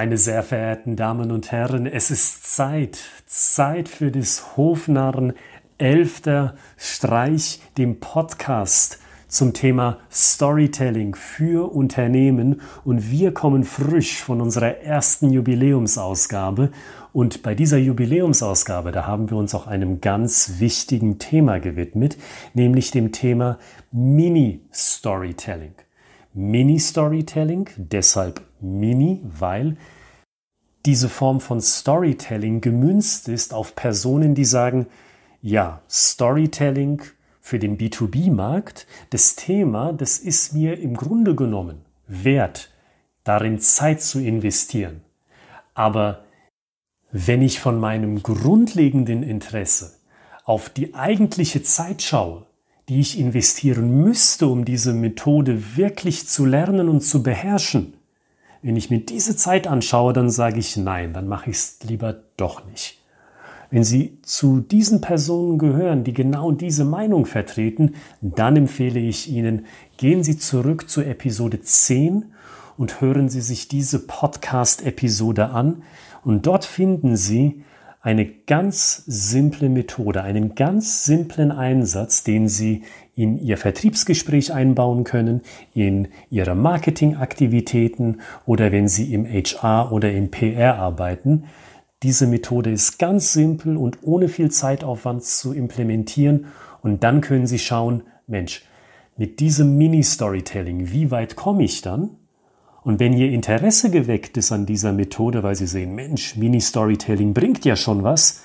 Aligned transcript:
Meine 0.00 0.16
sehr 0.16 0.42
verehrten 0.42 0.96
Damen 0.96 1.30
und 1.30 1.52
Herren, 1.52 1.84
es 1.84 2.10
ist 2.10 2.54
Zeit, 2.54 3.00
Zeit 3.26 3.86
für 3.86 4.10
das 4.10 4.56
Hofnarren. 4.56 5.34
Elfter 5.76 6.54
Streich, 6.78 7.60
dem 7.76 8.00
Podcast 8.00 8.98
zum 9.28 9.52
Thema 9.52 9.98
Storytelling 10.10 11.14
für 11.14 11.70
Unternehmen. 11.74 12.62
Und 12.82 13.10
wir 13.10 13.34
kommen 13.34 13.62
frisch 13.62 14.22
von 14.22 14.40
unserer 14.40 14.78
ersten 14.78 15.34
Jubiläumsausgabe. 15.34 16.70
Und 17.12 17.42
bei 17.42 17.54
dieser 17.54 17.76
Jubiläumsausgabe, 17.76 18.92
da 18.92 19.06
haben 19.06 19.28
wir 19.28 19.36
uns 19.36 19.54
auch 19.54 19.66
einem 19.66 20.00
ganz 20.00 20.60
wichtigen 20.60 21.18
Thema 21.18 21.60
gewidmet, 21.60 22.16
nämlich 22.54 22.90
dem 22.90 23.12
Thema 23.12 23.58
Mini-Storytelling. 23.92 25.74
Mini-Storytelling, 26.32 27.68
deshalb 27.76 28.40
Mini, 28.60 29.20
weil 29.24 29.76
diese 30.86 31.08
Form 31.08 31.40
von 31.40 31.60
Storytelling 31.60 32.60
gemünzt 32.60 33.28
ist 33.28 33.52
auf 33.52 33.74
Personen, 33.74 34.34
die 34.34 34.44
sagen, 34.44 34.86
ja, 35.42 35.82
Storytelling 35.88 37.02
für 37.40 37.58
den 37.58 37.78
B2B-Markt, 37.78 38.86
das 39.10 39.36
Thema, 39.36 39.92
das 39.92 40.18
ist 40.18 40.54
mir 40.54 40.78
im 40.78 40.96
Grunde 40.96 41.34
genommen 41.34 41.82
wert, 42.06 42.70
darin 43.24 43.60
Zeit 43.60 44.02
zu 44.02 44.20
investieren. 44.20 45.02
Aber 45.74 46.24
wenn 47.12 47.42
ich 47.42 47.60
von 47.60 47.78
meinem 47.78 48.22
grundlegenden 48.22 49.22
Interesse 49.22 49.96
auf 50.44 50.68
die 50.68 50.94
eigentliche 50.94 51.62
Zeit 51.62 52.02
schaue, 52.02 52.46
die 52.88 53.00
ich 53.00 53.18
investieren 53.18 54.02
müsste, 54.02 54.46
um 54.46 54.64
diese 54.64 54.92
Methode 54.92 55.76
wirklich 55.76 56.28
zu 56.28 56.44
lernen 56.44 56.88
und 56.88 57.02
zu 57.02 57.22
beherrschen, 57.22 57.94
wenn 58.62 58.76
ich 58.76 58.90
mir 58.90 59.00
diese 59.00 59.36
Zeit 59.36 59.66
anschaue, 59.66 60.12
dann 60.12 60.30
sage 60.30 60.58
ich 60.58 60.76
nein, 60.76 61.12
dann 61.12 61.28
mache 61.28 61.50
ich 61.50 61.56
es 61.56 61.78
lieber 61.82 62.22
doch 62.36 62.66
nicht. 62.66 62.98
Wenn 63.70 63.84
Sie 63.84 64.18
zu 64.22 64.60
diesen 64.60 65.00
Personen 65.00 65.56
gehören, 65.56 66.02
die 66.02 66.12
genau 66.12 66.50
diese 66.50 66.84
Meinung 66.84 67.24
vertreten, 67.24 67.94
dann 68.20 68.56
empfehle 68.56 68.98
ich 68.98 69.30
Ihnen, 69.30 69.66
gehen 69.96 70.24
Sie 70.24 70.36
zurück 70.36 70.90
zu 70.90 71.02
Episode 71.02 71.60
10 71.60 72.32
und 72.76 73.00
hören 73.00 73.28
Sie 73.28 73.40
sich 73.40 73.68
diese 73.68 74.00
Podcast-Episode 74.06 75.50
an. 75.50 75.82
Und 76.24 76.46
dort 76.46 76.64
finden 76.64 77.16
Sie 77.16 77.62
eine 78.00 78.24
ganz 78.26 79.04
simple 79.06 79.68
Methode, 79.68 80.22
einen 80.22 80.54
ganz 80.54 81.04
simplen 81.04 81.52
Einsatz, 81.52 82.24
den 82.24 82.48
Sie 82.48 82.82
in 83.14 83.38
Ihr 83.38 83.58
Vertriebsgespräch 83.58 84.54
einbauen 84.54 85.04
können, 85.04 85.42
in 85.74 86.08
Ihre 86.30 86.54
Marketingaktivitäten 86.54 88.22
oder 88.46 88.72
wenn 88.72 88.88
Sie 88.88 89.12
im 89.12 89.26
HR 89.26 89.92
oder 89.92 90.10
im 90.10 90.30
PR 90.30 90.76
arbeiten. 90.76 91.44
Diese 92.02 92.26
Methode 92.26 92.70
ist 92.70 92.98
ganz 92.98 93.34
simpel 93.34 93.76
und 93.76 93.98
ohne 94.00 94.28
viel 94.28 94.50
Zeitaufwand 94.50 95.22
zu 95.22 95.52
implementieren 95.52 96.46
und 96.82 97.04
dann 97.04 97.20
können 97.20 97.46
Sie 97.46 97.58
schauen, 97.58 98.04
Mensch, 98.26 98.64
mit 99.18 99.40
diesem 99.40 99.76
Mini-Storytelling, 99.76 100.90
wie 100.92 101.10
weit 101.10 101.36
komme 101.36 101.64
ich 101.64 101.82
dann? 101.82 102.16
Und 102.82 102.98
wenn 102.98 103.12
Ihr 103.12 103.30
Interesse 103.30 103.90
geweckt 103.90 104.36
ist 104.36 104.52
an 104.52 104.66
dieser 104.66 104.92
Methode, 104.92 105.42
weil 105.42 105.54
Sie 105.54 105.66
sehen, 105.66 105.94
Mensch, 105.94 106.36
Mini-Storytelling 106.36 107.34
bringt 107.34 107.64
ja 107.64 107.76
schon 107.76 108.02
was, 108.02 108.42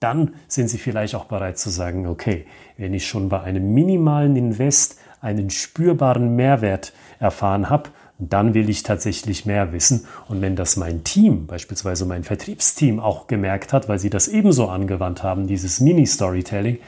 dann 0.00 0.34
sind 0.46 0.68
Sie 0.68 0.78
vielleicht 0.78 1.14
auch 1.14 1.24
bereit 1.24 1.58
zu 1.58 1.70
sagen, 1.70 2.06
okay, 2.06 2.46
wenn 2.76 2.94
ich 2.94 3.06
schon 3.06 3.28
bei 3.28 3.40
einem 3.40 3.72
minimalen 3.72 4.36
Invest 4.36 4.98
einen 5.20 5.50
spürbaren 5.50 6.36
Mehrwert 6.36 6.92
erfahren 7.18 7.70
habe, 7.70 7.90
dann 8.18 8.52
will 8.54 8.68
ich 8.68 8.82
tatsächlich 8.82 9.46
mehr 9.46 9.72
wissen. 9.72 10.06
Und 10.28 10.42
wenn 10.42 10.56
das 10.56 10.76
mein 10.76 11.04
Team, 11.04 11.46
beispielsweise 11.46 12.04
mein 12.04 12.24
Vertriebsteam, 12.24 13.00
auch 13.00 13.26
gemerkt 13.26 13.72
hat, 13.72 13.88
weil 13.88 13.98
sie 13.98 14.10
das 14.10 14.28
ebenso 14.28 14.68
angewandt 14.68 15.22
haben, 15.22 15.46
dieses 15.46 15.80
Mini-Storytelling, 15.80 16.78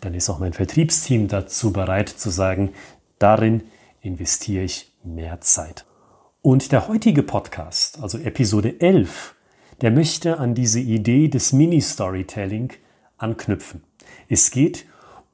dann 0.00 0.14
ist 0.14 0.28
auch 0.28 0.38
mein 0.38 0.52
Vertriebsteam 0.52 1.28
dazu 1.28 1.72
bereit 1.72 2.08
zu 2.08 2.30
sagen, 2.30 2.70
darin 3.18 3.62
investiere 4.02 4.64
ich 4.64 4.92
mehr 5.04 5.40
Zeit. 5.40 5.84
Und 6.42 6.72
der 6.72 6.88
heutige 6.88 7.22
Podcast, 7.22 8.02
also 8.02 8.16
Episode 8.16 8.80
11, 8.80 9.34
der 9.82 9.90
möchte 9.90 10.38
an 10.38 10.54
diese 10.54 10.80
Idee 10.80 11.28
des 11.28 11.52
Mini-Storytelling 11.52 12.72
anknüpfen. 13.18 13.82
Es 14.26 14.50
geht 14.50 14.86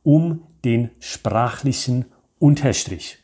um 0.03 0.43
den 0.65 0.91
sprachlichen 0.99 2.06
Unterstrich. 2.41 3.19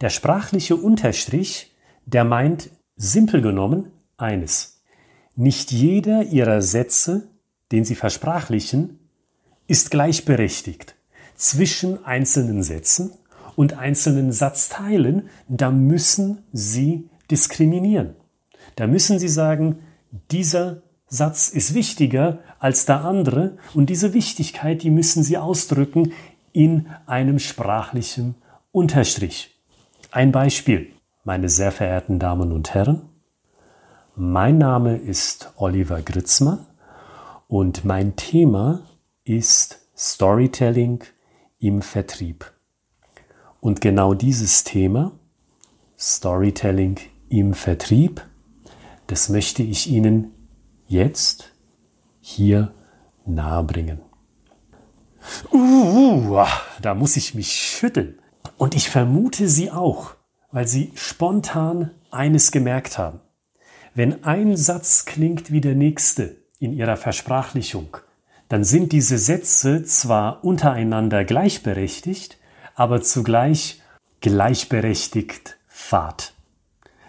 Der 0.00 0.10
sprachliche 0.10 0.74
Unterstrich, 0.74 1.72
der 2.06 2.24
meint 2.24 2.70
simpel 2.96 3.40
genommen 3.40 3.92
eines. 4.16 4.82
Nicht 5.36 5.70
jeder 5.70 6.24
ihrer 6.24 6.60
Sätze, 6.60 7.28
den 7.70 7.84
sie 7.84 7.94
versprachlichen, 7.94 8.98
ist 9.68 9.92
gleichberechtigt 9.92 10.96
zwischen 11.36 12.04
einzelnen 12.04 12.64
Sätzen 12.64 13.12
und 13.54 13.74
einzelnen 13.74 14.32
Satzteilen, 14.32 15.28
da 15.46 15.70
müssen 15.70 16.38
sie 16.52 17.08
diskriminieren. 17.32 18.14
Da 18.76 18.86
müssen 18.86 19.18
Sie 19.18 19.28
sagen, 19.28 19.80
dieser 20.30 20.82
Satz 21.08 21.48
ist 21.48 21.74
wichtiger 21.74 22.38
als 22.58 22.86
der 22.86 23.04
andere 23.04 23.56
und 23.74 23.90
diese 23.90 24.14
Wichtigkeit, 24.14 24.82
die 24.82 24.90
müssen 24.90 25.22
Sie 25.22 25.36
ausdrücken 25.36 26.12
in 26.52 26.86
einem 27.06 27.38
sprachlichen 27.38 28.36
Unterstrich. 28.70 29.58
Ein 30.10 30.30
Beispiel, 30.30 30.92
meine 31.24 31.48
sehr 31.48 31.72
verehrten 31.72 32.18
Damen 32.18 32.52
und 32.52 32.74
Herren. 32.74 33.02
Mein 34.14 34.58
Name 34.58 34.96
ist 34.96 35.52
Oliver 35.56 36.02
Gritzmann 36.02 36.66
und 37.48 37.84
mein 37.84 38.16
Thema 38.16 38.80
ist 39.24 39.80
Storytelling 39.96 41.02
im 41.58 41.80
Vertrieb. 41.82 42.52
Und 43.60 43.80
genau 43.80 44.14
dieses 44.14 44.64
Thema, 44.64 45.12
Storytelling 45.98 46.98
im 47.32 47.54
Vertrieb, 47.54 48.26
das 49.06 49.28
möchte 49.28 49.62
ich 49.62 49.88
Ihnen 49.88 50.32
jetzt 50.86 51.50
hier 52.20 52.74
nahebringen. 53.24 54.00
Uh, 55.50 56.44
da 56.80 56.94
muss 56.94 57.16
ich 57.16 57.34
mich 57.34 57.52
schütteln. 57.52 58.18
Und 58.58 58.74
ich 58.74 58.90
vermute 58.90 59.48
Sie 59.48 59.70
auch, 59.70 60.14
weil 60.50 60.66
Sie 60.66 60.92
spontan 60.94 61.90
eines 62.10 62.52
gemerkt 62.52 62.98
haben. 62.98 63.20
Wenn 63.94 64.24
ein 64.24 64.56
Satz 64.56 65.04
klingt 65.04 65.50
wie 65.50 65.60
der 65.60 65.74
nächste 65.74 66.36
in 66.58 66.72
Ihrer 66.72 66.96
Versprachlichung, 66.96 67.96
dann 68.48 68.64
sind 68.64 68.92
diese 68.92 69.16
Sätze 69.16 69.84
zwar 69.84 70.44
untereinander 70.44 71.24
gleichberechtigt, 71.24 72.36
aber 72.74 73.00
zugleich 73.00 73.80
gleichberechtigt 74.20 75.56
Fahrt. 75.66 76.34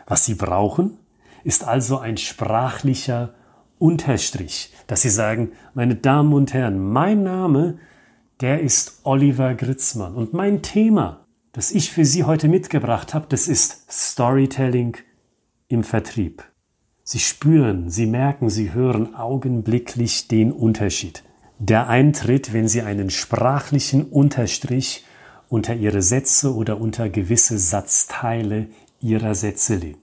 Was 0.05 0.25
Sie 0.25 0.35
brauchen, 0.35 0.97
ist 1.43 1.63
also 1.63 1.97
ein 1.97 2.17
sprachlicher 2.17 3.33
Unterstrich, 3.79 4.73
dass 4.87 5.01
Sie 5.01 5.09
sagen, 5.09 5.51
meine 5.73 5.95
Damen 5.95 6.33
und 6.33 6.53
Herren, 6.53 6.79
mein 6.79 7.23
Name, 7.23 7.79
der 8.41 8.61
ist 8.61 9.01
Oliver 9.03 9.53
Gritzmann 9.55 10.15
und 10.15 10.33
mein 10.33 10.61
Thema, 10.61 11.25
das 11.51 11.71
ich 11.71 11.91
für 11.91 12.05
Sie 12.05 12.23
heute 12.23 12.47
mitgebracht 12.47 13.13
habe, 13.13 13.27
das 13.29 13.47
ist 13.47 13.91
Storytelling 13.91 14.97
im 15.67 15.83
Vertrieb. 15.83 16.43
Sie 17.03 17.19
spüren, 17.19 17.89
Sie 17.89 18.05
merken, 18.05 18.49
Sie 18.49 18.73
hören 18.73 19.15
augenblicklich 19.15 20.29
den 20.29 20.51
Unterschied. 20.51 21.23
Der 21.59 21.89
eintritt, 21.89 22.53
wenn 22.53 22.67
Sie 22.67 22.81
einen 22.81 23.09
sprachlichen 23.09 24.05
Unterstrich 24.05 25.05
unter 25.49 25.75
Ihre 25.75 26.01
Sätze 26.01 26.55
oder 26.55 26.79
unter 26.79 27.09
gewisse 27.09 27.59
Satzteile 27.59 28.67
Ihrer 29.03 29.35
Sätze 29.35 29.75
legen. 29.75 29.99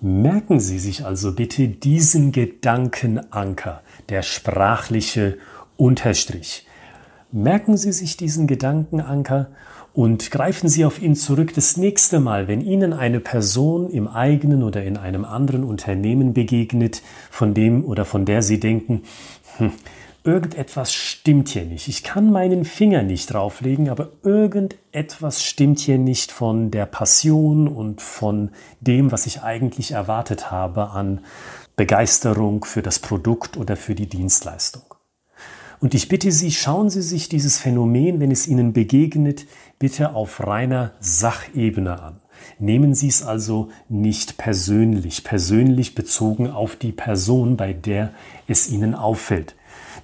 Merken 0.00 0.60
Sie 0.60 0.78
sich 0.78 1.04
also 1.04 1.34
bitte 1.34 1.68
diesen 1.68 2.32
Gedankenanker, 2.32 3.82
der 4.08 4.22
sprachliche 4.22 5.36
Unterstrich. 5.76 6.66
Merken 7.32 7.76
Sie 7.76 7.92
sich 7.92 8.16
diesen 8.16 8.46
Gedankenanker 8.46 9.50
und 9.92 10.30
greifen 10.30 10.68
Sie 10.70 10.86
auf 10.86 11.02
ihn 11.02 11.16
zurück 11.16 11.52
das 11.54 11.76
nächste 11.76 12.18
Mal, 12.18 12.48
wenn 12.48 12.62
Ihnen 12.62 12.94
eine 12.94 13.20
Person 13.20 13.90
im 13.90 14.08
eigenen 14.08 14.62
oder 14.62 14.82
in 14.84 14.96
einem 14.96 15.24
anderen 15.26 15.62
Unternehmen 15.62 16.32
begegnet, 16.32 17.02
von 17.30 17.52
dem 17.52 17.84
oder 17.84 18.06
von 18.06 18.24
der 18.24 18.40
Sie 18.40 18.58
denken, 18.58 19.02
hm, 19.58 19.72
irgendetwas 20.24 20.92
stimmt 20.92 21.48
hier 21.48 21.64
nicht. 21.64 21.88
Ich 21.88 22.02
kann 22.02 22.30
meinen 22.30 22.64
Finger 22.64 23.02
nicht 23.02 23.32
drauflegen, 23.32 23.88
aber 23.88 24.10
irgendetwas 24.22 25.42
stimmt 25.42 25.78
hier 25.78 25.98
nicht 25.98 26.32
von 26.32 26.70
der 26.70 26.86
Passion 26.86 27.68
und 27.68 28.02
von 28.02 28.50
dem, 28.80 29.12
was 29.12 29.26
ich 29.26 29.42
eigentlich 29.42 29.92
erwartet 29.92 30.50
habe 30.50 30.90
an 30.90 31.20
Begeisterung 31.76 32.64
für 32.64 32.82
das 32.82 32.98
Produkt 32.98 33.56
oder 33.56 33.76
für 33.76 33.94
die 33.94 34.08
Dienstleistung. 34.08 34.82
Und 35.80 35.94
ich 35.94 36.08
bitte 36.08 36.30
Sie, 36.30 36.52
schauen 36.52 36.90
Sie 36.90 37.00
sich 37.00 37.30
dieses 37.30 37.58
Phänomen, 37.58 38.20
wenn 38.20 38.30
es 38.30 38.46
Ihnen 38.46 38.74
begegnet, 38.74 39.46
bitte 39.78 40.14
auf 40.14 40.46
reiner 40.46 40.92
Sachebene 41.00 42.02
an. 42.02 42.20
Nehmen 42.58 42.94
Sie 42.94 43.08
es 43.08 43.22
also 43.22 43.70
nicht 43.88 44.36
persönlich, 44.36 45.24
persönlich 45.24 45.94
bezogen 45.94 46.50
auf 46.50 46.76
die 46.76 46.92
Person, 46.92 47.56
bei 47.56 47.72
der 47.72 48.12
es 48.46 48.70
Ihnen 48.70 48.94
auffällt. 48.94 49.54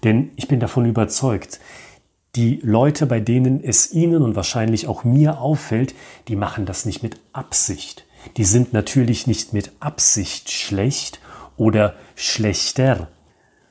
Denn 0.05 0.31
ich 0.37 0.49
bin 0.49 0.61
davon 0.61 0.87
überzeugt, 0.87 1.61
die 2.35 2.61
Leute, 2.63 3.07
bei 3.07 3.19
denen 3.21 3.65
es 3.65 3.93
Ihnen 3.93 4.23
und 4.23 4.37
wahrscheinlich 4.37 4.89
auch 4.89 5.05
mir 5.05 5.41
auffällt, 5.41 5.95
die 6.29 6.37
machen 6.37 6.67
das 6.67 6.85
nicht 6.85 7.03
mit 7.03 7.19
Absicht. 7.33 8.05
Die 8.37 8.45
sind 8.45 8.73
natürlich 8.73 9.27
nicht 9.27 9.53
mit 9.53 9.73
Absicht 9.81 10.51
schlecht 10.51 11.21
oder 11.57 11.95
schlechter, 12.15 13.09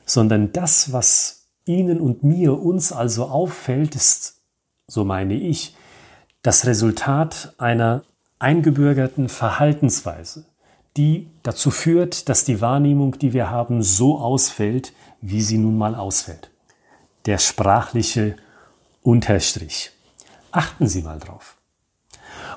sondern 0.04 0.52
das, 0.52 0.92
was 0.92 1.46
Ihnen 1.64 2.00
und 2.00 2.22
mir, 2.24 2.58
uns 2.58 2.92
also 2.92 3.26
auffällt, 3.26 3.94
ist, 3.94 4.42
so 4.86 5.04
meine 5.04 5.34
ich, 5.34 5.76
das 6.42 6.66
Resultat 6.66 7.54
einer 7.58 8.02
eingebürgerten 8.38 9.28
Verhaltensweise, 9.28 10.46
die 10.96 11.28
dazu 11.42 11.70
führt, 11.70 12.28
dass 12.28 12.44
die 12.44 12.60
Wahrnehmung, 12.60 13.18
die 13.18 13.32
wir 13.32 13.50
haben, 13.50 13.82
so 13.82 14.18
ausfällt, 14.18 14.92
wie 15.20 15.42
sie 15.42 15.58
nun 15.58 15.78
mal 15.78 15.94
ausfällt. 15.94 16.50
Der 17.26 17.38
sprachliche 17.38 18.36
Unterstrich. 19.02 19.92
Achten 20.52 20.86
Sie 20.88 21.02
mal 21.02 21.18
drauf. 21.18 21.56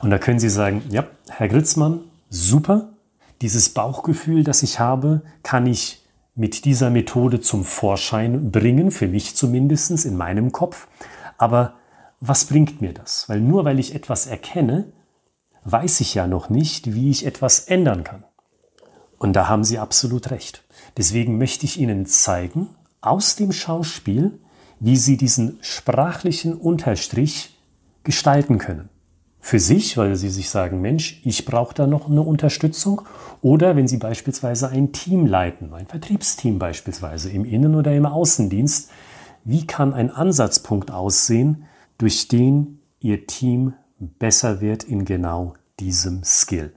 Und 0.02 0.10
da 0.10 0.18
können 0.18 0.40
Sie 0.40 0.50
sagen, 0.50 0.84
ja, 0.90 1.06
Herr 1.28 1.48
Gritzmann, 1.48 2.02
super, 2.30 2.90
dieses 3.42 3.70
Bauchgefühl, 3.70 4.44
das 4.44 4.64
ich 4.64 4.80
habe, 4.80 5.22
kann 5.44 5.66
ich 5.66 6.06
mit 6.36 6.66
dieser 6.66 6.90
Methode 6.90 7.42
zum 7.42 7.66
Vorschein 7.66 8.52
bringen, 8.52 8.92
für 8.92 9.08
mich 9.08 9.36
zumindest 9.36 10.06
in 10.06 10.16
meinem 10.16 10.52
Kopf. 10.52 10.88
Aber 11.38 11.74
was 12.22 12.46
bringt 12.46 12.82
mir 12.82 12.94
das? 12.94 13.28
Weil 13.28 13.42
nur 13.42 13.66
weil 13.66 13.80
ich 13.80 13.94
etwas 13.94 14.26
erkenne, 14.26 14.86
weiß 15.66 16.00
ich 16.02 16.16
ja 16.16 16.28
noch 16.28 16.50
nicht, 16.50 16.94
wie 16.94 17.10
ich 17.10 17.26
etwas 17.26 17.60
ändern 17.60 18.04
kann. 18.04 18.24
Und 19.20 19.34
da 19.34 19.48
haben 19.48 19.64
Sie 19.64 19.78
absolut 19.78 20.32
recht. 20.32 20.64
Deswegen 20.98 21.38
möchte 21.38 21.66
ich 21.66 21.80
Ihnen 21.80 22.06
zeigen, 22.06 22.70
aus 23.02 23.36
dem 23.36 23.52
Schauspiel, 23.52 24.40
wie 24.80 24.96
Sie 24.96 25.18
diesen 25.18 25.60
sprachlichen 25.62 26.56
Unterstrich 26.56 27.60
gestalten 28.04 28.58
können. 28.58 28.90
Für 29.42 29.60
sich, 29.60 29.98
weil 29.98 30.16
Sie 30.16 30.30
sich 30.30 30.50
sagen, 30.50 30.82
Mensch, 30.82 31.22
ich 31.24 31.46
brauche 31.46 31.74
da 31.74 31.86
noch 31.86 32.10
eine 32.10 32.22
Unterstützung. 32.22 33.02
Oder 33.42 33.76
wenn 33.76 33.88
Sie 33.88 33.98
beispielsweise 33.98 34.70
ein 34.70 34.92
Team 34.92 35.26
leiten, 35.26 35.74
ein 35.74 35.88
Vertriebsteam 35.88 36.60
beispielsweise 36.60 37.30
im 37.30 37.46
Innen- 37.46 37.76
oder 37.76 37.94
im 37.96 38.06
Außendienst, 38.06 38.90
wie 39.44 39.66
kann 39.68 39.94
ein 39.94 40.12
Ansatzpunkt 40.12 40.92
aussehen, 40.92 41.66
durch 41.98 42.28
den 42.28 42.80
Ihr 43.00 43.28
Team 43.28 43.74
besser 44.00 44.62
wird 44.62 44.84
in 44.84 45.06
genau 45.06 45.56
diesem 45.80 46.24
Skill. 46.24 46.74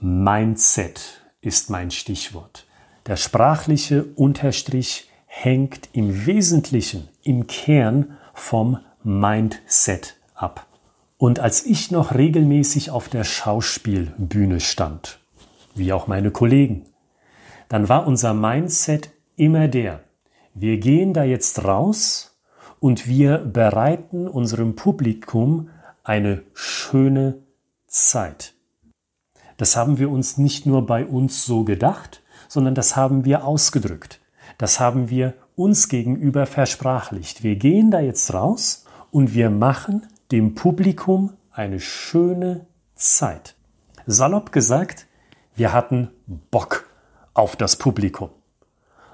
Mindset 0.00 1.19
ist 1.40 1.70
mein 1.70 1.90
Stichwort. 1.90 2.66
Der 3.06 3.16
sprachliche 3.16 4.04
Unterstrich 4.16 5.10
hängt 5.26 5.88
im 5.92 6.26
Wesentlichen, 6.26 7.08
im 7.22 7.46
Kern 7.46 8.18
vom 8.34 8.78
Mindset 9.02 10.16
ab. 10.34 10.66
Und 11.16 11.38
als 11.38 11.64
ich 11.64 11.90
noch 11.90 12.14
regelmäßig 12.14 12.90
auf 12.90 13.08
der 13.08 13.24
Schauspielbühne 13.24 14.60
stand, 14.60 15.18
wie 15.74 15.92
auch 15.92 16.06
meine 16.06 16.30
Kollegen, 16.30 16.86
dann 17.68 17.88
war 17.88 18.06
unser 18.06 18.34
Mindset 18.34 19.10
immer 19.36 19.68
der, 19.68 20.02
wir 20.54 20.78
gehen 20.78 21.14
da 21.14 21.24
jetzt 21.24 21.64
raus 21.64 22.38
und 22.80 23.06
wir 23.06 23.38
bereiten 23.38 24.26
unserem 24.26 24.74
Publikum 24.74 25.70
eine 26.02 26.42
schöne 26.54 27.38
Zeit. 27.86 28.54
Das 29.60 29.76
haben 29.76 29.98
wir 29.98 30.10
uns 30.10 30.38
nicht 30.38 30.64
nur 30.64 30.86
bei 30.86 31.04
uns 31.04 31.44
so 31.44 31.64
gedacht, 31.64 32.22
sondern 32.48 32.74
das 32.74 32.96
haben 32.96 33.26
wir 33.26 33.44
ausgedrückt. 33.44 34.18
Das 34.56 34.80
haben 34.80 35.10
wir 35.10 35.34
uns 35.54 35.90
gegenüber 35.90 36.46
versprachlicht. 36.46 37.42
Wir 37.42 37.56
gehen 37.56 37.90
da 37.90 38.00
jetzt 38.00 38.32
raus 38.32 38.86
und 39.10 39.34
wir 39.34 39.50
machen 39.50 40.06
dem 40.32 40.54
Publikum 40.54 41.34
eine 41.52 41.78
schöne 41.78 42.68
Zeit. 42.94 43.54
Salopp 44.06 44.50
gesagt, 44.50 45.06
wir 45.54 45.74
hatten 45.74 46.08
Bock 46.50 46.88
auf 47.34 47.54
das 47.54 47.76
Publikum. 47.76 48.30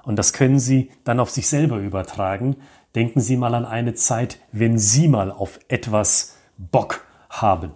Und 0.03 0.15
das 0.15 0.31
können 0.31 0.59
Sie 0.59 0.91
dann 1.03 1.19
auf 1.19 1.29
sich 1.29 1.49
selber 1.49 1.79
übertragen. 1.79 2.55
Denken 2.95 3.19
Sie 3.19 3.35
mal 3.35 3.53
an 3.53 3.65
eine 3.65 3.95
Zeit, 3.95 4.39
wenn 4.53 4.79
Sie 4.79 5.09
mal 5.09 5.29
auf 5.29 5.59
etwas 5.67 6.37
Bock 6.57 7.01
haben. 7.29 7.73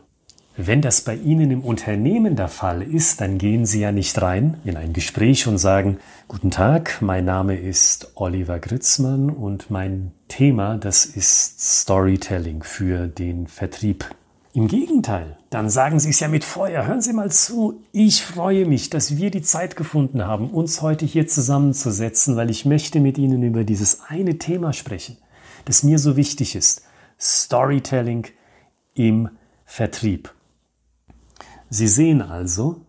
Wenn 0.67 0.81
das 0.81 1.01
bei 1.01 1.15
Ihnen 1.15 1.49
im 1.49 1.61
Unternehmen 1.61 2.35
der 2.35 2.47
Fall 2.47 2.83
ist, 2.83 3.19
dann 3.19 3.39
gehen 3.39 3.65
Sie 3.65 3.79
ja 3.79 3.91
nicht 3.91 4.21
rein 4.21 4.57
in 4.63 4.77
ein 4.77 4.93
Gespräch 4.93 5.47
und 5.47 5.57
sagen, 5.57 5.97
guten 6.27 6.51
Tag, 6.51 7.01
mein 7.01 7.25
Name 7.25 7.57
ist 7.57 8.11
Oliver 8.13 8.59
Gritzmann 8.59 9.31
und 9.31 9.71
mein 9.71 10.11
Thema, 10.27 10.77
das 10.77 11.05
ist 11.05 11.81
Storytelling 11.81 12.61
für 12.61 13.07
den 13.07 13.47
Vertrieb. 13.47 14.05
Im 14.53 14.67
Gegenteil, 14.67 15.35
dann 15.49 15.71
sagen 15.71 15.99
Sie 15.99 16.11
es 16.11 16.19
ja 16.19 16.27
mit 16.27 16.43
Feuer. 16.43 16.85
Hören 16.85 17.01
Sie 17.01 17.13
mal 17.13 17.31
zu. 17.31 17.81
Ich 17.91 18.21
freue 18.21 18.67
mich, 18.67 18.91
dass 18.91 19.17
wir 19.17 19.31
die 19.31 19.41
Zeit 19.41 19.75
gefunden 19.75 20.27
haben, 20.27 20.51
uns 20.51 20.83
heute 20.83 21.07
hier 21.07 21.25
zusammenzusetzen, 21.27 22.35
weil 22.35 22.51
ich 22.51 22.65
möchte 22.65 22.99
mit 22.99 23.17
Ihnen 23.17 23.41
über 23.41 23.63
dieses 23.63 24.01
eine 24.09 24.37
Thema 24.37 24.73
sprechen, 24.73 25.17
das 25.65 25.81
mir 25.81 25.97
so 25.97 26.17
wichtig 26.17 26.55
ist. 26.55 26.83
Storytelling 27.19 28.27
im 28.93 29.29
Vertrieb. 29.65 30.31
Sie 31.73 31.87
sehen 31.87 32.21
also, 32.21 32.81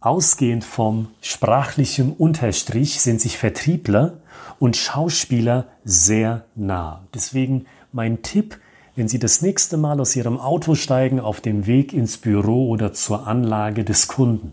ausgehend 0.00 0.64
vom 0.64 1.08
sprachlichen 1.22 2.12
Unterstrich 2.12 3.00
sind 3.00 3.22
sich 3.22 3.38
Vertriebler 3.38 4.18
und 4.58 4.76
Schauspieler 4.76 5.64
sehr 5.82 6.44
nah. 6.54 7.06
Deswegen 7.14 7.64
mein 7.92 8.20
Tipp, 8.20 8.60
wenn 8.96 9.08
Sie 9.08 9.18
das 9.18 9.40
nächste 9.40 9.78
Mal 9.78 9.98
aus 9.98 10.14
Ihrem 10.14 10.38
Auto 10.38 10.74
steigen 10.74 11.20
auf 11.20 11.40
dem 11.40 11.66
Weg 11.66 11.94
ins 11.94 12.18
Büro 12.18 12.68
oder 12.68 12.92
zur 12.92 13.26
Anlage 13.26 13.82
des 13.82 14.08
Kunden, 14.08 14.52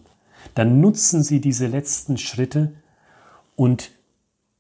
dann 0.56 0.80
nutzen 0.80 1.22
Sie 1.22 1.42
diese 1.42 1.68
letzten 1.68 2.18
Schritte 2.18 2.72
und 3.57 3.92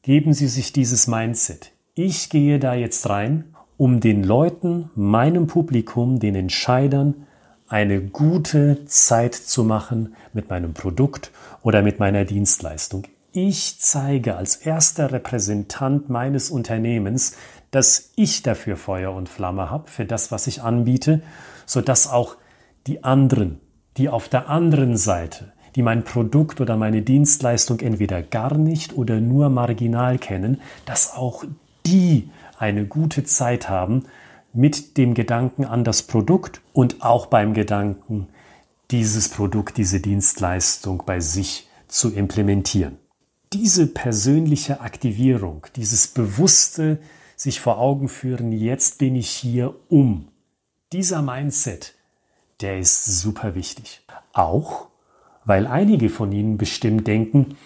geben 0.01 0.33
Sie 0.33 0.47
sich 0.47 0.73
dieses 0.73 1.07
Mindset. 1.07 1.71
Ich 1.95 2.29
gehe 2.29 2.59
da 2.59 2.73
jetzt 2.73 3.07
rein, 3.07 3.45
um 3.77 4.01
den 4.01 4.25
Leuten, 4.25 4.89
meinem 4.93 5.47
Publikum, 5.47 6.19
den 6.19 6.35
Entscheidern 6.35 7.27
eine 7.73 8.01
gute 8.01 8.85
Zeit 8.85 9.33
zu 9.33 9.63
machen 9.63 10.15
mit 10.31 10.47
meinem 10.47 10.75
Produkt 10.75 11.31
oder 11.63 11.81
mit 11.81 11.97
meiner 11.97 12.23
Dienstleistung. 12.23 13.07
Ich 13.31 13.79
zeige 13.79 14.35
als 14.35 14.57
erster 14.57 15.11
Repräsentant 15.11 16.07
meines 16.07 16.51
Unternehmens, 16.51 17.35
dass 17.71 18.11
ich 18.15 18.43
dafür 18.43 18.77
Feuer 18.77 19.11
und 19.11 19.27
Flamme 19.27 19.71
habe, 19.71 19.89
für 19.89 20.05
das, 20.05 20.31
was 20.31 20.45
ich 20.45 20.61
anbiete, 20.61 21.23
so 21.65 21.81
dass 21.81 22.07
auch 22.07 22.35
die 22.85 23.03
anderen, 23.03 23.59
die 23.97 24.07
auf 24.07 24.29
der 24.29 24.49
anderen 24.49 24.95
Seite, 24.95 25.51
die 25.75 25.81
mein 25.81 26.03
Produkt 26.03 26.61
oder 26.61 26.77
meine 26.77 27.01
Dienstleistung 27.01 27.79
entweder 27.79 28.21
gar 28.21 28.55
nicht 28.55 28.95
oder 28.95 29.19
nur 29.19 29.49
marginal 29.49 30.19
kennen, 30.19 30.61
dass 30.85 31.15
auch 31.15 31.43
die 31.87 32.29
eine 32.59 32.85
gute 32.85 33.23
Zeit 33.23 33.67
haben 33.67 34.03
mit 34.53 34.97
dem 34.97 35.15
Gedanken 35.15 35.65
an 35.65 35.83
das 35.83 36.03
Produkt 36.03 36.61
und 36.71 37.01
auch 37.01 37.25
beim 37.25 37.53
Gedanken, 37.53 38.27
dieses 38.91 39.29
Produkt, 39.29 39.77
diese 39.77 39.99
Dienstleistung 39.99 41.03
bei 41.05 41.19
sich 41.19 41.67
zu 41.87 42.13
implementieren. 42.13 42.99
Diese 43.51 43.87
persönliche 43.87 44.81
Aktivierung, 44.81 45.65
dieses 45.75 46.07
bewusste 46.07 46.99
sich 47.35 47.59
vor 47.59 47.79
Augen 47.79 48.07
führen, 48.07 48.51
jetzt 48.51 48.99
bin 48.99 49.15
ich 49.15 49.29
hier 49.29 49.75
um. 49.89 50.27
Dieser 50.91 51.23
Mindset, 51.23 51.95
der 52.61 52.79
ist 52.79 53.05
super 53.05 53.55
wichtig. 53.55 54.01
Auch, 54.33 54.87
weil 55.45 55.65
einige 55.65 56.09
von 56.09 56.31
Ihnen 56.31 56.57
bestimmt 56.57 57.07
denken, 57.07 57.57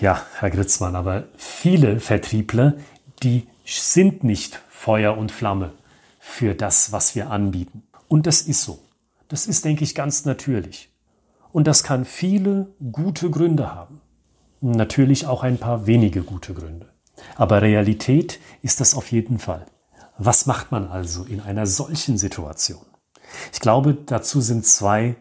ja, 0.00 0.20
Herr 0.38 0.50
Gritzmann, 0.50 0.96
aber 0.96 1.24
viele 1.36 2.00
Vertriebler, 2.00 2.74
die 3.22 3.46
sind 3.64 4.24
nicht 4.24 4.60
Feuer 4.68 5.16
und 5.16 5.32
Flamme 5.32 5.72
für 6.28 6.54
das, 6.54 6.92
was 6.92 7.14
wir 7.14 7.30
anbieten. 7.30 7.84
Und 8.08 8.26
das 8.26 8.42
ist 8.42 8.62
so. 8.62 8.80
Das 9.28 9.46
ist, 9.46 9.64
denke 9.64 9.84
ich, 9.84 9.94
ganz 9.94 10.24
natürlich. 10.24 10.92
Und 11.52 11.66
das 11.66 11.82
kann 11.82 12.04
viele 12.04 12.74
gute 12.92 13.30
Gründe 13.30 13.74
haben. 13.74 14.00
Natürlich 14.60 15.26
auch 15.26 15.42
ein 15.42 15.56
paar 15.56 15.86
wenige 15.86 16.22
gute 16.22 16.52
Gründe. 16.52 16.92
Aber 17.36 17.62
Realität 17.62 18.40
ist 18.60 18.80
das 18.80 18.94
auf 18.94 19.12
jeden 19.12 19.38
Fall. 19.38 19.64
Was 20.18 20.46
macht 20.46 20.72
man 20.72 20.88
also 20.88 21.24
in 21.24 21.40
einer 21.40 21.64
solchen 21.64 22.18
Situation? 22.18 22.84
Ich 23.52 23.60
glaube, 23.60 23.94
dazu 23.94 24.40
sind 24.40 24.66
zwei 24.66 25.16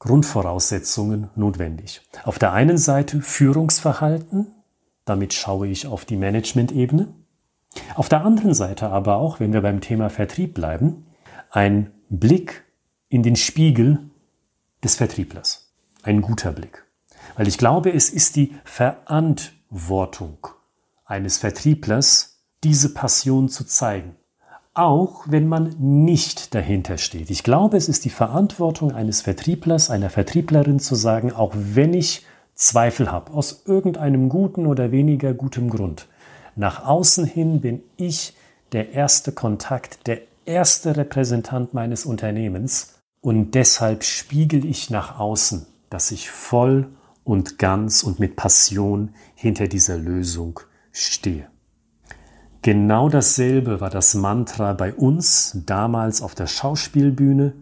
Grundvoraussetzungen 0.00 1.30
notwendig. 1.34 2.02
Auf 2.24 2.38
der 2.38 2.52
einen 2.52 2.76
Seite 2.76 3.22
Führungsverhalten, 3.22 4.48
damit 5.04 5.32
schaue 5.32 5.68
ich 5.68 5.86
auf 5.86 6.04
die 6.04 6.16
Management-Ebene. 6.16 7.14
Auf 7.94 8.08
der 8.08 8.24
anderen 8.24 8.54
Seite 8.54 8.90
aber 8.90 9.16
auch, 9.16 9.40
wenn 9.40 9.52
wir 9.52 9.62
beim 9.62 9.80
Thema 9.80 10.10
Vertrieb 10.10 10.54
bleiben, 10.54 11.06
ein 11.50 11.90
Blick 12.08 12.64
in 13.08 13.22
den 13.22 13.36
Spiegel 13.36 14.10
des 14.82 14.96
Vertrieblers. 14.96 15.72
Ein 16.02 16.22
guter 16.22 16.52
Blick. 16.52 16.84
Weil 17.36 17.48
ich 17.48 17.58
glaube, 17.58 17.92
es 17.92 18.10
ist 18.10 18.36
die 18.36 18.54
Verantwortung 18.64 20.38
eines 21.04 21.38
Vertrieblers, 21.38 22.40
diese 22.64 22.92
Passion 22.92 23.48
zu 23.48 23.64
zeigen. 23.64 24.16
Auch 24.74 25.24
wenn 25.28 25.46
man 25.46 25.76
nicht 25.78 26.54
dahinter 26.54 26.96
steht. 26.96 27.30
Ich 27.30 27.42
glaube, 27.42 27.76
es 27.76 27.88
ist 27.88 28.04
die 28.06 28.10
Verantwortung 28.10 28.92
eines 28.92 29.20
Vertrieblers, 29.20 29.90
einer 29.90 30.08
Vertrieblerin 30.08 30.78
zu 30.78 30.94
sagen, 30.94 31.32
auch 31.32 31.52
wenn 31.54 31.92
ich 31.92 32.24
Zweifel 32.54 33.10
habe, 33.10 33.32
aus 33.32 33.64
irgendeinem 33.66 34.28
guten 34.28 34.66
oder 34.66 34.90
weniger 34.90 35.34
gutem 35.34 35.68
Grund. 35.68 36.08
Nach 36.56 36.84
außen 36.84 37.24
hin 37.24 37.60
bin 37.60 37.82
ich 37.96 38.36
der 38.72 38.92
erste 38.92 39.32
Kontakt, 39.32 40.06
der 40.06 40.20
erste 40.44 40.96
Repräsentant 40.96 41.74
meines 41.74 42.04
Unternehmens. 42.04 42.94
Und 43.20 43.52
deshalb 43.54 44.04
spiegel 44.04 44.64
ich 44.64 44.90
nach 44.90 45.18
außen, 45.18 45.66
dass 45.90 46.10
ich 46.10 46.30
voll 46.30 46.88
und 47.24 47.58
ganz 47.58 48.02
und 48.02 48.18
mit 48.18 48.36
Passion 48.36 49.14
hinter 49.34 49.68
dieser 49.68 49.96
Lösung 49.96 50.60
stehe. 50.90 51.46
Genau 52.62 53.08
dasselbe 53.08 53.80
war 53.80 53.90
das 53.90 54.14
Mantra 54.14 54.72
bei 54.72 54.94
uns 54.94 55.58
damals 55.66 56.22
auf 56.22 56.34
der 56.34 56.46
Schauspielbühne. 56.46 57.54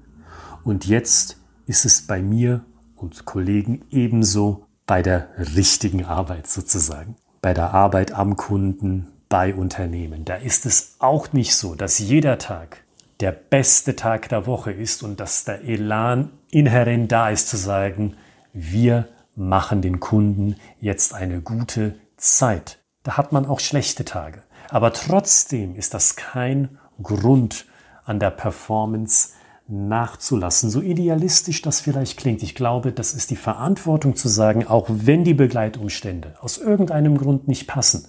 Und 0.64 0.86
jetzt 0.86 1.38
ist 1.66 1.84
es 1.84 2.06
bei 2.06 2.20
mir 2.20 2.64
und 2.96 3.24
Kollegen 3.24 3.84
ebenso 3.90 4.66
bei 4.86 5.02
der 5.02 5.28
richtigen 5.56 6.04
Arbeit 6.04 6.46
sozusagen, 6.46 7.16
bei 7.42 7.54
der 7.54 7.72
Arbeit 7.74 8.12
am 8.12 8.36
Kunden, 8.36 9.08
bei 9.28 9.54
Unternehmen. 9.54 10.24
Da 10.24 10.36
ist 10.36 10.66
es 10.66 10.96
auch 10.98 11.32
nicht 11.32 11.54
so, 11.54 11.74
dass 11.74 11.98
jeder 11.98 12.38
Tag 12.38 12.84
der 13.20 13.32
beste 13.32 13.96
Tag 13.96 14.28
der 14.28 14.46
Woche 14.46 14.72
ist 14.72 15.02
und 15.02 15.20
dass 15.20 15.44
der 15.44 15.62
Elan 15.62 16.30
inhärent 16.50 17.12
da 17.12 17.30
ist 17.30 17.48
zu 17.48 17.56
sagen, 17.56 18.16
wir 18.52 19.08
machen 19.36 19.82
den 19.82 20.00
Kunden 20.00 20.56
jetzt 20.80 21.14
eine 21.14 21.40
gute 21.40 21.94
Zeit. 22.16 22.78
Da 23.02 23.16
hat 23.16 23.32
man 23.32 23.46
auch 23.46 23.60
schlechte 23.60 24.04
Tage. 24.04 24.42
Aber 24.68 24.92
trotzdem 24.92 25.74
ist 25.76 25.94
das 25.94 26.16
kein 26.16 26.78
Grund 27.02 27.66
an 28.04 28.18
der 28.18 28.30
Performance 28.30 29.30
nachzulassen. 29.70 30.70
So 30.70 30.80
idealistisch 30.80 31.62
das 31.62 31.80
vielleicht 31.80 32.18
klingt, 32.18 32.42
ich 32.42 32.54
glaube, 32.54 32.92
das 32.92 33.14
ist 33.14 33.30
die 33.30 33.36
Verantwortung 33.36 34.16
zu 34.16 34.28
sagen, 34.28 34.66
auch 34.66 34.86
wenn 34.88 35.24
die 35.24 35.34
Begleitumstände 35.34 36.34
aus 36.40 36.58
irgendeinem 36.58 37.16
Grund 37.16 37.48
nicht 37.48 37.66
passen. 37.66 38.06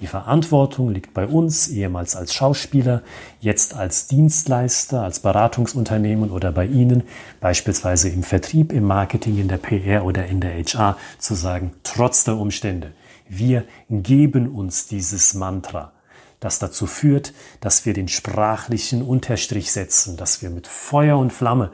Die 0.00 0.06
Verantwortung 0.06 0.90
liegt 0.90 1.14
bei 1.14 1.26
uns, 1.26 1.68
ehemals 1.68 2.16
als 2.16 2.34
Schauspieler, 2.34 3.02
jetzt 3.40 3.74
als 3.74 4.08
Dienstleister, 4.08 5.02
als 5.02 5.20
Beratungsunternehmen 5.20 6.30
oder 6.30 6.52
bei 6.52 6.66
Ihnen, 6.66 7.04
beispielsweise 7.40 8.10
im 8.10 8.22
Vertrieb, 8.22 8.72
im 8.72 8.84
Marketing, 8.84 9.38
in 9.38 9.48
der 9.48 9.56
PR 9.56 10.04
oder 10.04 10.26
in 10.26 10.40
der 10.40 10.52
HR, 10.52 10.98
zu 11.18 11.34
sagen, 11.34 11.72
trotz 11.82 12.24
der 12.24 12.36
Umstände, 12.36 12.92
wir 13.26 13.64
geben 13.88 14.48
uns 14.48 14.86
dieses 14.86 15.32
Mantra 15.32 15.92
das 16.40 16.58
dazu 16.58 16.86
führt, 16.86 17.32
dass 17.60 17.86
wir 17.86 17.92
den 17.92 18.08
sprachlichen 18.08 19.02
Unterstrich 19.02 19.72
setzen, 19.72 20.16
dass 20.16 20.42
wir 20.42 20.50
mit 20.50 20.66
Feuer 20.66 21.18
und 21.18 21.32
Flamme 21.32 21.72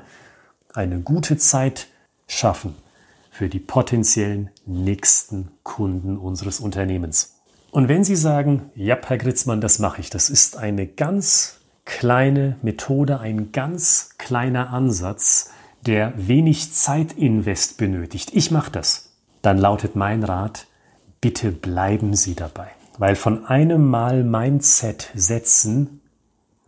eine 0.73 1.01
gute 1.01 1.37
Zeit 1.37 1.89
schaffen 2.27 2.75
für 3.31 3.49
die 3.49 3.59
potenziellen 3.59 4.51
nächsten 4.67 5.51
Kunden 5.63 6.17
unseres 6.17 6.61
Unternehmens. 6.61 7.41
Und 7.71 7.89
wenn 7.89 8.05
Sie 8.05 8.17
sagen, 8.17 8.71
ja, 8.75 8.99
Herr 9.03 9.19
Gritzmann, 9.19 9.61
das 9.61 9.79
mache 9.79 10.01
ich, 10.01 10.11
das 10.11 10.29
ist 10.29 10.59
eine 10.59 10.87
ganz 10.87 11.61
kleine 11.85 12.57
Methode, 12.63 13.21
ein 13.21 13.51
ganz 13.53 14.11
kleiner 14.19 14.71
Ansatz, 14.71 15.51
der 15.81 16.13
wenig 16.17 16.73
Zeitinvest 16.73 17.79
benötigt. 17.79 18.31
Ich 18.35 18.51
mache 18.51 18.71
das. 18.71 19.17
Dann 19.41 19.59
lautet 19.59 19.97
mein 19.97 20.23
Rat, 20.23 20.67
bitte 21.21 21.51
bleiben 21.51 22.15
Sie 22.15 22.35
dabei. 22.35 22.69
Weil 23.03 23.17
von 23.17 23.47
einem 23.47 23.89
Mal 23.89 24.23
Mindset 24.23 25.11
setzen, 25.17 26.03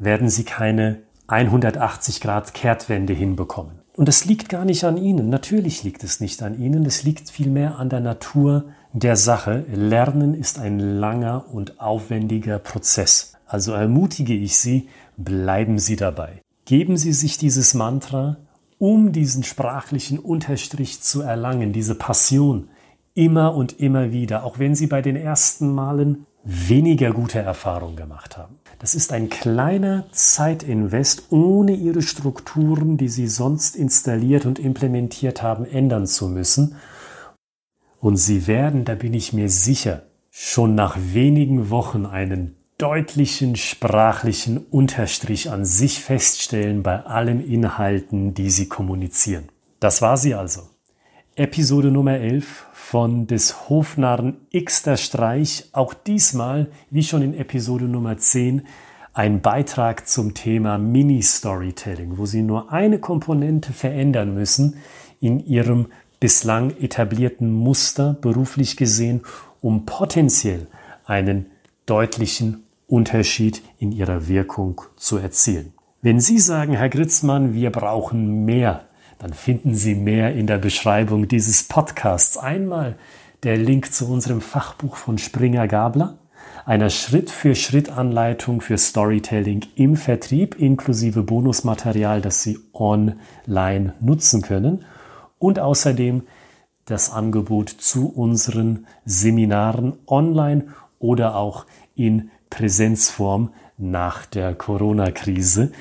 werden 0.01 0.29
Sie 0.29 0.43
keine 0.43 0.99
180 1.29 2.21
Grad 2.21 2.55
Kehrtwende 2.55 3.13
hinbekommen. 3.13 3.79
Und 3.95 4.09
es 4.09 4.25
liegt 4.25 4.49
gar 4.49 4.65
nicht 4.65 4.83
an 4.83 4.97
Ihnen. 4.97 5.29
Natürlich 5.29 5.85
liegt 5.85 6.03
es 6.03 6.19
nicht 6.19 6.43
an 6.43 6.61
Ihnen. 6.61 6.85
Es 6.87 7.05
liegt 7.05 7.31
vielmehr 7.31 7.79
an 7.79 7.89
der 7.89 8.01
Natur 8.01 8.65
der 8.93 9.15
Sache. 9.15 9.65
Lernen 9.73 10.35
ist 10.35 10.59
ein 10.59 10.81
langer 10.81 11.45
und 11.53 11.79
aufwendiger 11.81 12.59
Prozess. 12.59 13.35
Also 13.47 13.73
ermutige 13.73 14.35
ich 14.35 14.57
Sie, 14.57 14.89
bleiben 15.17 15.79
Sie 15.79 15.95
dabei. 15.95 16.43
Geben 16.65 16.97
Sie 16.97 17.13
sich 17.13 17.39
dieses 17.39 17.75
Mantra, 17.75 18.39
um 18.81 19.13
diesen 19.13 19.45
sprachlichen 19.45 20.19
Unterstrich 20.19 21.01
zu 21.01 21.23
erlangen, 21.23 21.73
diese 21.73 21.95
Passion, 21.95 22.71
immer 23.15 23.55
und 23.55 23.81
immer 23.81 24.13
wieder, 24.13 24.45
auch 24.45 24.59
wenn 24.59 24.75
Sie 24.75 24.87
bei 24.87 25.03
den 25.03 25.17
ersten 25.17 25.73
Malen 25.73 26.27
weniger 26.45 27.13
gute 27.13 27.39
Erfahrungen 27.39 27.97
gemacht 27.97 28.37
haben. 28.37 28.59
Das 28.79 28.95
ist 28.95 29.13
ein 29.13 29.31
kleiner 29.31 30.05
Zeitinvest, 30.13 31.29
ohne 31.31 31.73
Ihre 31.73 32.03
Strukturen, 32.03 32.99
die 32.99 33.09
Sie 33.09 33.29
sonst 33.29 33.77
installiert 33.77 34.45
und 34.45 34.59
implementiert 34.59 35.43
haben, 35.43 35.65
ändern 35.65 36.07
zu 36.07 36.29
müssen. 36.29 36.77
Und 38.01 38.17
Sie 38.17 38.47
werden, 38.47 38.85
da 38.85 38.95
bin 38.95 39.15
ich 39.15 39.33
mir 39.33 39.49
sicher, 39.49 40.03
schon 40.31 40.75
nach 40.75 40.99
wenigen 40.99 41.71
Wochen 41.71 42.05
einen 42.05 42.57
deutlichen 42.77 43.57
sprachlichen 43.57 44.59
Unterstrich 44.59 45.51
an 45.51 45.65
sich 45.65 46.01
feststellen 46.01 46.83
bei 46.83 47.01
allen 47.05 47.41
Inhalten, 47.41 48.35
die 48.35 48.51
Sie 48.51 48.69
kommunizieren. 48.69 49.49
Das 49.79 50.03
war 50.03 50.17
sie 50.17 50.35
also. 50.35 50.74
Episode 51.37 51.91
Nummer 51.91 52.13
11 52.13 52.67
von 52.73 53.27
des 53.27 53.69
Hofnarren 53.69 54.37
Xter 54.57 54.97
Streich, 54.97 55.69
auch 55.73 55.93
diesmal, 55.93 56.69
wie 56.91 57.03
schon 57.03 57.23
in 57.23 57.35
Episode 57.35 57.87
Nummer 57.87 58.17
10, 58.17 58.63
ein 59.15 59.41
Beitrag 59.41 60.07
zum 60.07 60.35
Thema 60.35 60.79
Mini-Storytelling, 60.79 62.19
wo 62.19 62.27
Sie 62.27 62.43
nur 62.43 62.71
eine 62.71 63.01
Komponente 63.01 63.73
verändern 63.73 64.33
müssen 64.33 64.77
in 65.21 65.45
Ihrem 65.45 65.87
bislang 66.21 66.71
etablierten 66.71 67.51
Muster 67.51 68.17
beruflich 68.21 68.77
gesehen, 68.77 69.23
um 69.61 69.87
potenziell 69.87 70.69
einen 71.05 71.47
deutlichen 71.85 72.63
Unterschied 72.87 73.61
in 73.81 73.91
Ihrer 73.91 74.29
Wirkung 74.29 74.83
zu 74.95 75.19
erzielen. 75.19 75.73
Wenn 76.01 76.21
Sie 76.21 76.39
sagen, 76.39 76.75
Herr 76.75 76.91
Gritzmann, 76.91 77.55
wir 77.55 77.73
brauchen 77.73 78.45
mehr 78.45 78.85
dann 79.19 79.33
finden 79.33 79.75
Sie 79.75 79.95
mehr 79.95 80.35
in 80.35 80.47
der 80.47 80.59
Beschreibung 80.59 81.29
dieses 81.29 81.65
Podcasts. 81.65 82.37
Einmal 82.37 82.97
der 83.43 83.57
Link 83.57 83.93
zu 83.93 84.11
unserem 84.11 84.41
Fachbuch 84.41 84.97
von 84.97 85.19
Springer 85.19 85.69
Gabler, 85.69 86.19
einer 86.65 86.89
Schritt-für-Schritt-Anleitung 86.89 88.61
für 88.61 88.79
Storytelling 88.79 89.67
im 89.77 89.97
Vertrieb 89.97 90.59
inklusive 90.59 91.23
Bonusmaterial, 91.23 92.21
das 92.21 92.43
Sie 92.43 92.59
online 92.73 93.95
nutzen 94.01 94.43
können 94.43 94.85
und 95.39 95.59
außerdem 95.59 96.23
das 96.87 97.11
Angebot 97.11 97.69
zu 97.69 98.09
unseren 98.09 98.87
Seminaren 99.05 99.95
online 100.07 100.69
oder 100.99 101.37
auch 101.37 101.67
in 101.95 102.31
Präsenzform 102.51 103.51
nach 103.77 104.27
der 104.27 104.55
Corona-Krise. 104.55 105.73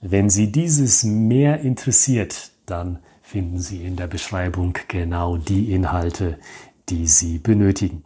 Wenn 0.00 0.30
Sie 0.30 0.50
dieses 0.50 1.04
mehr 1.04 1.60
interessiert, 1.60 2.50
dann 2.66 2.98
finden 3.22 3.58
Sie 3.58 3.84
in 3.84 3.96
der 3.96 4.06
Beschreibung 4.06 4.78
genau 4.88 5.36
die 5.36 5.72
Inhalte, 5.72 6.38
die 6.88 7.06
Sie 7.06 7.38
benötigen. 7.38 8.04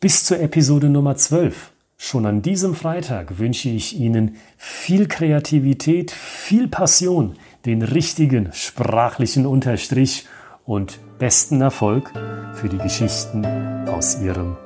Bis 0.00 0.24
zur 0.24 0.40
Episode 0.40 0.88
Nummer 0.88 1.16
12. 1.16 1.72
Schon 1.96 2.26
an 2.26 2.42
diesem 2.42 2.74
Freitag 2.74 3.38
wünsche 3.38 3.68
ich 3.68 3.96
Ihnen 3.96 4.36
viel 4.56 5.06
Kreativität, 5.06 6.10
viel 6.10 6.66
Passion, 6.66 7.36
den 7.64 7.82
richtigen 7.82 8.52
sprachlichen 8.52 9.46
Unterstrich 9.46 10.26
und 10.64 10.98
besten 11.18 11.60
Erfolg 11.60 12.12
für 12.54 12.68
die 12.68 12.78
Geschichten 12.78 13.46
aus 13.86 14.20
Ihrem 14.20 14.56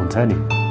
Unternehmen. 0.00 0.65